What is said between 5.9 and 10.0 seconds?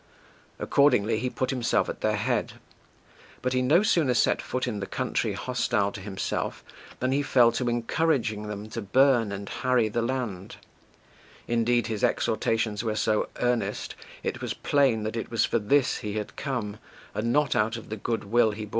to himself than he fell to encouraging them to burn and harry